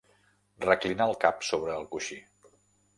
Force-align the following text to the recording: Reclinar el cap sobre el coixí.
Reclinar 0.65 1.07
el 1.11 1.15
cap 1.27 1.47
sobre 1.51 1.79
el 1.79 1.89
coixí. 1.95 2.23